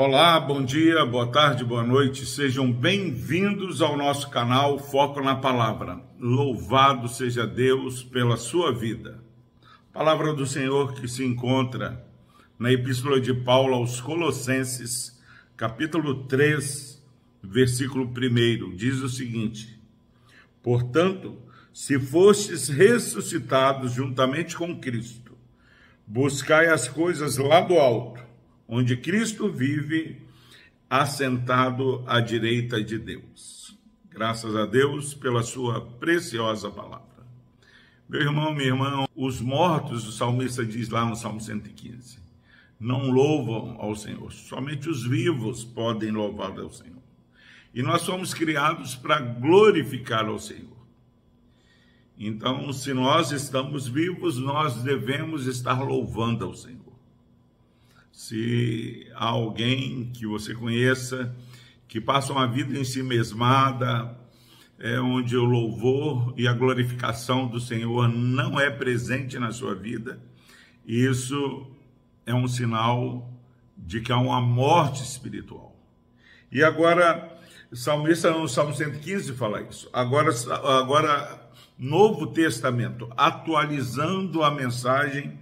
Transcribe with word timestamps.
Olá, 0.00 0.38
bom 0.38 0.64
dia, 0.64 1.04
boa 1.04 1.26
tarde, 1.26 1.64
boa 1.64 1.82
noite. 1.82 2.24
Sejam 2.24 2.72
bem-vindos 2.72 3.82
ao 3.82 3.96
nosso 3.96 4.30
canal 4.30 4.78
Foco 4.78 5.20
na 5.20 5.34
Palavra. 5.34 6.00
Louvado 6.20 7.08
seja 7.08 7.44
Deus 7.44 8.04
pela 8.04 8.36
sua 8.36 8.72
vida. 8.72 9.20
Palavra 9.92 10.32
do 10.32 10.46
Senhor 10.46 10.94
que 10.94 11.08
se 11.08 11.24
encontra 11.24 12.06
na 12.56 12.70
Epístola 12.70 13.20
de 13.20 13.34
Paulo 13.34 13.74
aos 13.74 14.00
Colossenses, 14.00 15.20
capítulo 15.56 16.28
3, 16.28 17.04
versículo 17.42 18.04
1, 18.04 18.76
diz 18.76 19.02
o 19.02 19.08
seguinte: 19.08 19.82
Portanto, 20.62 21.36
se 21.72 21.98
fostes 21.98 22.68
ressuscitados 22.68 23.94
juntamente 23.94 24.56
com 24.56 24.78
Cristo, 24.78 25.36
buscai 26.06 26.68
as 26.68 26.86
coisas 26.86 27.36
lá 27.36 27.60
do 27.60 27.74
alto 27.74 28.27
onde 28.68 28.98
Cristo 28.98 29.50
vive 29.50 30.20
assentado 30.90 32.04
à 32.06 32.20
direita 32.20 32.82
de 32.84 32.98
Deus. 32.98 33.76
Graças 34.10 34.54
a 34.54 34.66
Deus 34.66 35.14
pela 35.14 35.42
sua 35.42 35.80
preciosa 35.80 36.70
palavra. 36.70 37.08
Meu 38.08 38.20
irmão, 38.20 38.52
minha 38.52 38.68
irmã, 38.68 39.06
os 39.16 39.40
mortos, 39.40 40.06
o 40.06 40.12
salmista 40.12 40.64
diz 40.64 40.88
lá 40.90 41.04
no 41.04 41.16
Salmo 41.16 41.40
115, 41.40 42.18
não 42.78 43.10
louvam 43.10 43.76
ao 43.78 43.94
Senhor, 43.94 44.32
somente 44.32 44.88
os 44.88 45.06
vivos 45.06 45.64
podem 45.64 46.10
louvar 46.10 46.58
ao 46.58 46.70
Senhor. 46.70 46.96
E 47.74 47.82
nós 47.82 48.02
somos 48.02 48.32
criados 48.32 48.94
para 48.94 49.20
glorificar 49.20 50.26
ao 50.26 50.38
Senhor. 50.38 50.76
Então, 52.18 52.72
se 52.72 52.92
nós 52.92 53.30
estamos 53.30 53.86
vivos, 53.86 54.38
nós 54.38 54.82
devemos 54.82 55.46
estar 55.46 55.80
louvando 55.82 56.44
ao 56.44 56.54
Senhor 56.54 56.77
se 58.18 59.06
há 59.14 59.26
alguém 59.26 60.10
que 60.12 60.26
você 60.26 60.52
conheça 60.52 61.32
que 61.86 62.00
passa 62.00 62.32
uma 62.32 62.48
vida 62.48 62.76
em 62.76 62.82
si 62.82 63.00
mesmada, 63.00 64.18
é, 64.76 64.98
onde 64.98 65.36
o 65.36 65.44
louvor 65.44 66.34
e 66.36 66.48
a 66.48 66.52
glorificação 66.52 67.46
do 67.46 67.60
Senhor 67.60 68.08
não 68.08 68.58
é 68.58 68.70
presente 68.70 69.38
na 69.38 69.52
sua 69.52 69.72
vida, 69.72 70.20
isso 70.84 71.70
é 72.26 72.34
um 72.34 72.48
sinal 72.48 73.32
de 73.76 74.00
que 74.00 74.10
há 74.10 74.18
uma 74.18 74.40
morte 74.40 75.00
espiritual. 75.00 75.80
E 76.50 76.60
agora, 76.64 77.38
o 77.70 77.76
salmista 77.76 78.32
no 78.32 78.48
Salmo 78.48 78.74
115 78.74 79.32
fala 79.34 79.62
isso. 79.62 79.88
Agora, 79.92 80.32
agora 80.80 81.50
Novo 81.78 82.26
Testamento, 82.26 83.08
atualizando 83.16 84.42
a 84.42 84.50
mensagem 84.50 85.38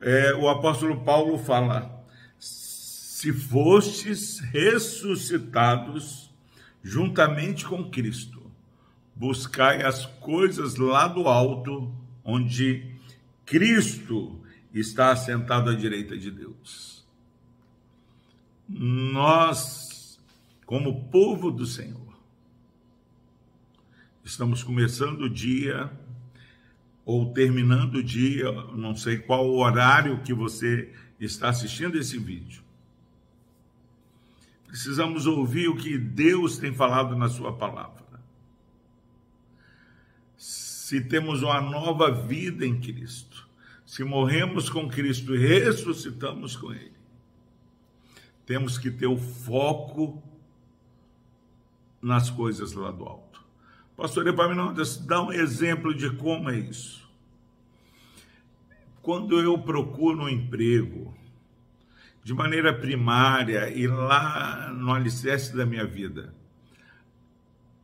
é, 0.00 0.34
o 0.34 0.48
apóstolo 0.48 1.02
Paulo 1.02 1.38
fala: 1.38 2.04
se 2.38 3.32
fostes 3.32 4.40
ressuscitados 4.40 6.30
juntamente 6.82 7.66
com 7.66 7.90
Cristo, 7.90 8.50
buscai 9.14 9.82
as 9.82 10.06
coisas 10.06 10.76
lá 10.76 11.06
do 11.06 11.28
alto, 11.28 11.94
onde 12.24 12.94
Cristo 13.44 14.40
está 14.72 15.10
assentado 15.10 15.68
à 15.68 15.74
direita 15.74 16.16
de 16.16 16.30
Deus. 16.30 17.04
Nós, 18.66 20.18
como 20.64 21.04
povo 21.10 21.50
do 21.50 21.66
Senhor, 21.66 22.00
estamos 24.24 24.62
começando 24.62 25.22
o 25.22 25.28
dia 25.28 25.90
ou 27.10 27.32
terminando 27.32 27.96
o 27.96 28.04
dia, 28.04 28.52
não 28.76 28.94
sei 28.94 29.18
qual 29.18 29.52
horário 29.52 30.22
que 30.22 30.32
você 30.32 30.94
está 31.18 31.48
assistindo 31.48 31.98
esse 31.98 32.16
vídeo. 32.16 32.62
Precisamos 34.68 35.26
ouvir 35.26 35.66
o 35.66 35.74
que 35.74 35.98
Deus 35.98 36.56
tem 36.56 36.72
falado 36.72 37.16
na 37.16 37.28
Sua 37.28 37.52
palavra. 37.52 38.04
Se 40.36 41.00
temos 41.00 41.42
uma 41.42 41.60
nova 41.60 42.12
vida 42.12 42.64
em 42.64 42.80
Cristo, 42.80 43.48
se 43.84 44.04
morremos 44.04 44.70
com 44.70 44.88
Cristo 44.88 45.34
e 45.34 45.38
ressuscitamos 45.38 46.54
com 46.54 46.72
Ele, 46.72 46.92
temos 48.46 48.78
que 48.78 48.88
ter 48.88 49.08
o 49.08 49.18
foco 49.18 50.22
nas 52.00 52.30
coisas 52.30 52.72
lá 52.72 52.92
do 52.92 53.04
alto. 53.04 53.29
Pastor 54.00 54.26
Epaminondas, 54.26 54.96
dá 54.96 55.20
um 55.22 55.30
exemplo 55.30 55.94
de 55.94 56.08
como 56.08 56.48
é 56.48 56.58
isso. 56.58 57.06
Quando 59.02 59.38
eu 59.38 59.58
procuro 59.58 60.22
um 60.22 60.28
emprego, 60.28 61.14
de 62.24 62.32
maneira 62.32 62.72
primária 62.72 63.68
e 63.68 63.86
lá 63.86 64.72
no 64.72 64.90
alicerce 64.90 65.54
da 65.54 65.66
minha 65.66 65.84
vida, 65.84 66.32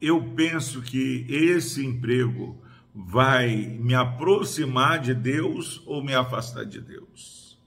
eu 0.00 0.32
penso 0.34 0.80
que 0.80 1.26
esse 1.28 1.84
emprego 1.84 2.58
vai 2.94 3.66
me 3.78 3.94
aproximar 3.94 5.00
de 5.00 5.12
Deus 5.12 5.82
ou 5.84 6.02
me 6.02 6.14
afastar 6.14 6.64
de 6.64 6.80
Deus? 6.80 7.58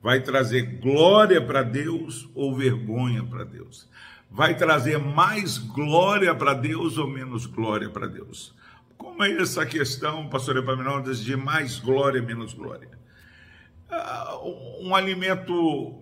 Vai 0.00 0.22
trazer 0.22 0.78
glória 0.80 1.44
para 1.44 1.62
Deus 1.62 2.26
ou 2.34 2.56
vergonha 2.56 3.22
para 3.22 3.44
Deus? 3.44 3.86
Vai 4.32 4.56
trazer 4.56 4.98
mais 4.98 5.58
glória 5.58 6.34
para 6.34 6.54
Deus 6.54 6.96
ou 6.96 7.06
menos 7.06 7.44
glória 7.44 7.90
para 7.90 8.06
Deus? 8.06 8.54
Como 8.96 9.22
é 9.22 9.30
essa 9.32 9.66
questão, 9.66 10.28
pastor 10.28 10.56
Epaminondas, 10.56 11.22
de 11.22 11.36
mais 11.36 11.78
glória, 11.78 12.22
menos 12.22 12.54
glória? 12.54 12.90
Ah, 13.90 14.38
um 14.80 14.94
alimento 14.94 15.98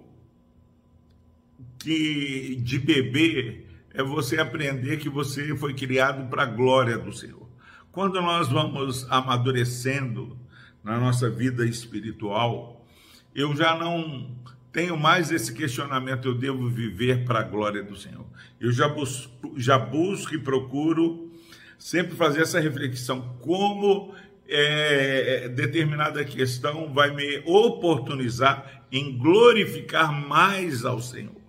que 1.81 2.57
de 2.63 2.79
bebê 2.79 3.67
é 3.93 4.03
você 4.03 4.39
aprender 4.39 4.99
que 4.99 5.09
você 5.09 5.57
foi 5.57 5.75
criado 5.75 6.29
para 6.31 6.45
a 6.45 6.47
glória 6.47 6.97
do 6.97 7.13
Senhor. 7.13 7.49
Quando 7.91 8.21
nós 8.23 8.49
vamos 8.49 9.11
amadurecendo 9.11 10.39
na 10.85 11.01
nossa 11.01 11.29
vida 11.29 11.67
espiritual, 11.67 12.87
eu 13.35 13.57
já 13.57 13.77
não 13.77 14.37
tenho 14.73 14.97
mais 14.97 15.31
esse 15.31 15.53
questionamento, 15.53 16.29
eu 16.29 16.35
devo 16.35 16.69
viver 16.69 17.25
para 17.25 17.41
a 17.41 17.43
glória 17.43 17.83
do 17.83 17.97
Senhor. 17.97 18.27
Eu 18.61 18.71
já 18.73 18.89
busco, 18.89 19.55
já 19.57 19.79
busco 19.79 20.35
e 20.35 20.39
procuro 20.39 21.31
sempre 21.79 22.15
fazer 22.15 22.43
essa 22.43 22.61
reflexão, 22.61 23.37
como 23.41 24.15
é, 24.47 25.49
determinada 25.49 26.25
questão 26.25 26.93
vai 26.93 27.15
me 27.15 27.43
oportunizar 27.47 28.85
em 28.93 29.17
glorificar 29.17 30.13
mais 30.13 30.85
ao 30.85 31.01
Senhor. 31.01 31.41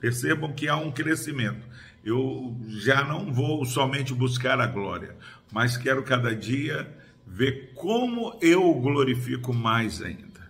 Percebam 0.00 0.52
que 0.52 0.68
há 0.68 0.76
um 0.76 0.90
crescimento. 0.90 1.66
Eu 2.04 2.56
já 2.68 3.04
não 3.04 3.32
vou 3.32 3.64
somente 3.64 4.14
buscar 4.14 4.60
a 4.60 4.66
glória, 4.66 5.16
mas 5.52 5.76
quero 5.76 6.02
cada 6.02 6.34
dia 6.34 6.88
ver 7.26 7.72
como 7.74 8.38
eu 8.40 8.72
glorifico 8.74 9.52
mais 9.52 10.00
ainda. 10.00 10.48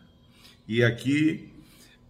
E 0.69 0.85
aqui 0.85 1.56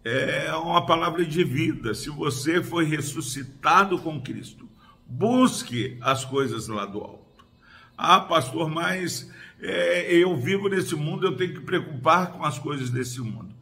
é 0.03 0.53
uma 0.55 0.85
palavra 0.85 1.25
de 1.25 1.43
vida. 1.43 1.93
Se 1.93 2.09
você 2.09 2.61
foi 2.61 2.85
ressuscitado 2.85 3.99
com 3.99 4.21
Cristo, 4.21 4.67
busque 5.05 5.97
as 6.01 6.23
coisas 6.25 6.67
lá 6.67 6.85
do 6.85 6.99
alto. 6.99 7.45
Ah, 7.97 8.19
pastor, 8.19 8.69
mas 8.69 9.31
é, 9.59 10.13
eu 10.13 10.35
vivo 10.35 10.69
nesse 10.69 10.95
mundo, 10.95 11.27
eu 11.27 11.35
tenho 11.35 11.53
que 11.53 11.61
preocupar 11.61 12.31
com 12.31 12.43
as 12.43 12.59
coisas 12.59 12.89
desse 12.89 13.19
mundo. 13.19 13.55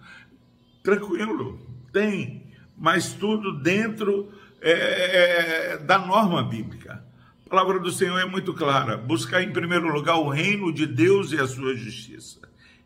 Tranquilo, 0.83 1.59
tem, 1.91 2.51
mas 2.77 3.13
tudo 3.13 3.59
dentro 3.59 4.31
é, 4.61 5.73
é 5.73 5.77
da 5.77 5.97
norma 5.97 6.43
bíblica. 6.43 7.03
A 7.45 7.49
palavra 7.49 7.79
do 7.79 7.91
Senhor 7.91 8.19
é 8.19 8.25
muito 8.25 8.53
clara: 8.53 8.97
buscar 8.97 9.41
em 9.41 9.53
primeiro 9.53 9.87
lugar 9.87 10.17
o 10.17 10.29
reino 10.29 10.73
de 10.73 10.85
Deus 10.85 11.31
e 11.31 11.39
a 11.39 11.47
sua 11.47 11.75
justiça. 11.75 12.39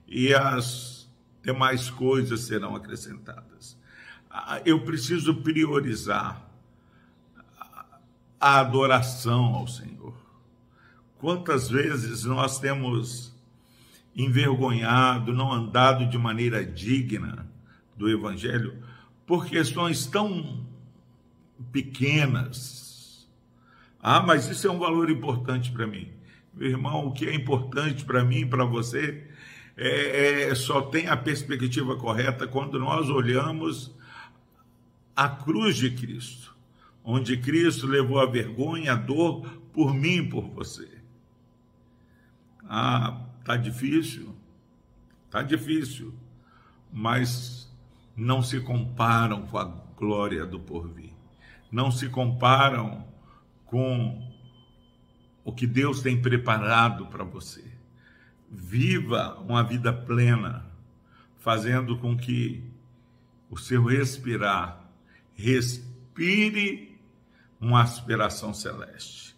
E 0.07 0.33
as 0.33 0.98
demais 1.43 1.89
coisas 1.89 2.41
serão 2.41 2.75
acrescentadas. 2.75 3.77
Ah, 4.29 4.61
eu 4.65 4.83
preciso 4.83 5.35
priorizar 5.35 6.49
a 8.39 8.59
adoração 8.59 9.55
ao 9.55 9.67
Senhor. 9.67 10.13
Quantas 11.17 11.69
vezes 11.69 12.23
nós 12.23 12.59
temos 12.59 13.33
envergonhado, 14.15 15.33
não 15.33 15.51
andado 15.51 16.05
de 16.07 16.17
maneira 16.17 16.65
digna 16.65 17.49
do 17.95 18.09
Evangelho 18.09 18.81
por 19.25 19.45
questões 19.45 20.05
tão 20.05 20.65
pequenas. 21.71 23.27
Ah, 24.01 24.21
mas 24.21 24.47
isso 24.47 24.67
é 24.67 24.71
um 24.71 24.79
valor 24.79 25.09
importante 25.09 25.71
para 25.71 25.85
mim. 25.85 26.11
Meu 26.53 26.69
irmão, 26.69 27.07
o 27.07 27.11
que 27.11 27.25
é 27.25 27.33
importante 27.33 28.05
para 28.05 28.23
mim 28.23 28.39
e 28.39 28.45
para 28.45 28.65
você 28.65 29.27
é, 29.81 30.49
é, 30.49 30.55
só 30.55 30.81
tem 30.81 31.07
a 31.07 31.15
perspectiva 31.15 31.95
correta 31.95 32.45
quando 32.45 32.77
nós 32.77 33.09
olhamos 33.09 33.95
a 35.15 35.29
cruz 35.29 35.77
de 35.77 35.91
Cristo, 35.91 36.53
onde 37.01 37.37
Cristo 37.37 37.87
levou 37.87 38.19
a 38.19 38.25
vergonha, 38.25 38.91
a 38.91 38.95
dor 38.95 39.45
por 39.71 39.93
mim 39.93 40.17
e 40.17 40.29
por 40.29 40.49
você. 40.49 40.99
Ah, 42.67 43.25
tá 43.45 43.55
difícil, 43.55 44.35
tá 45.31 45.41
difícil, 45.41 46.13
mas 46.91 47.73
não 48.17 48.43
se 48.43 48.59
comparam 48.59 49.47
com 49.47 49.57
a 49.57 49.63
glória 49.95 50.45
do 50.45 50.59
porvir. 50.59 51.13
Não 51.71 51.89
se 51.89 52.09
comparam 52.09 53.07
com 53.65 54.29
o 55.45 55.53
que 55.53 55.65
Deus 55.65 56.01
tem 56.01 56.21
preparado 56.21 57.05
para 57.05 57.23
você. 57.23 57.78
Viva 58.51 59.39
uma 59.39 59.63
vida 59.63 59.93
plena, 59.93 60.65
fazendo 61.37 61.97
com 61.97 62.17
que 62.17 62.63
o 63.49 63.57
seu 63.57 63.83
respirar 63.85 64.89
respire 65.33 66.99
uma 67.59 67.81
aspiração 67.81 68.53
celeste. 68.53 69.35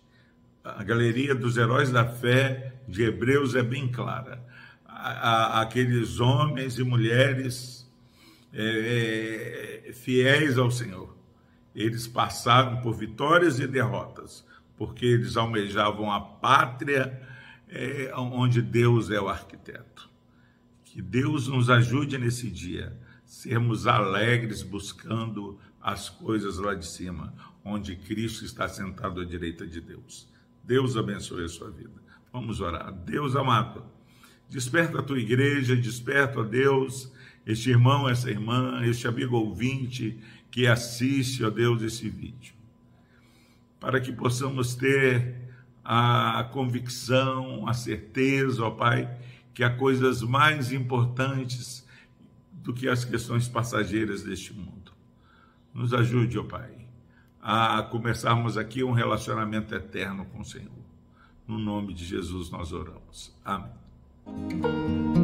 A 0.64 0.84
galeria 0.84 1.34
dos 1.34 1.58
heróis 1.58 1.92
da 1.92 2.06
fé 2.06 2.74
de 2.88 3.04
Hebreus 3.04 3.56
é 3.56 3.64
bem 3.64 3.88
clara. 3.88 4.44
Aqueles 4.86 6.20
homens 6.20 6.78
e 6.78 6.84
mulheres 6.84 7.82
é, 8.54 9.86
é, 9.88 9.94
fiéis 9.94 10.58
ao 10.58 10.70
Senhor, 10.70 11.16
eles 11.74 12.06
passaram 12.06 12.82
por 12.82 12.94
vitórias 12.94 13.60
e 13.60 13.66
derrotas, 13.66 14.46
porque 14.78 15.06
eles 15.06 15.38
almejavam 15.38 16.12
a 16.12 16.20
pátria 16.20 17.22
é, 17.72 18.12
onde 18.16 18.62
Deus 18.62 19.10
é 19.10 19.20
o 19.20 19.30
arquiteto. 19.30 20.10
Que 20.84 21.02
Deus 21.02 21.48
nos 21.48 21.70
ajude 21.70 22.18
nesse 22.18 22.52
dia, 22.52 22.96
sermos 23.26 23.88
alegres 23.88 24.62
buscando 24.62 25.58
as 25.82 26.10
coisas 26.10 26.58
lá 26.58 26.76
de 26.76 26.86
cima, 26.86 27.34
onde 27.64 27.96
Cristo 27.96 28.44
está 28.44 28.68
sentado 28.68 29.22
à 29.22 29.26
direita 29.26 29.66
de 29.66 29.80
Deus. 29.80 30.28
Deus 30.64 30.98
abençoe 30.98 31.46
a 31.46 31.48
sua 31.48 31.72
vida. 31.72 32.02
Vamos 32.32 32.60
orar. 32.60 32.92
Deus 32.92 33.36
amado, 33.36 33.84
desperta 34.50 35.00
a 35.00 35.04
tua 35.04 35.20
igreja, 35.20 35.76
desperta 35.76 36.42
a 36.42 36.44
Deus, 36.44 37.12
este 37.46 37.70
irmão, 37.70 38.08
essa 38.08 38.30
irmã, 38.30 38.82
este 38.86 39.08
amigo 39.08 39.38
ouvinte 39.38 40.20
que 40.52 40.68
assiste, 40.68 41.44
ó 41.44 41.50
Deus, 41.50 41.82
esse 41.82 42.10
vídeo, 42.10 42.54
para 43.80 44.00
que 44.02 44.12
possamos 44.12 44.76
ter 44.76 45.51
a 45.84 46.48
convicção, 46.52 47.68
a 47.68 47.74
certeza, 47.74 48.64
ó 48.64 48.72
Pai, 48.72 49.10
que 49.54 49.64
há 49.64 49.70
coisas 49.70 50.22
mais 50.22 50.72
importantes 50.72 51.88
do 52.52 52.74
que 52.74 52.88
as 52.88 53.04
questões 53.04 53.48
passageiras 53.48 54.24
deste 54.24 54.54
mundo. 54.54 54.92
Nos 55.74 55.94
ajude, 55.94 56.38
ó 56.38 56.44
Pai, 56.44 56.70
a 57.42 57.82
começarmos 57.84 58.58
aqui 58.58 58.84
um 58.84 58.92
relacionamento 58.92 59.74
eterno 59.74 60.26
com 60.26 60.42
o 60.42 60.46
Senhor. 60.46 60.72
No 61.48 61.58
nome 61.58 61.94
de 61.94 62.06
Jesus 62.06 62.50
nós 62.50 62.72
oramos. 62.72 63.36
Amém. 63.44 65.21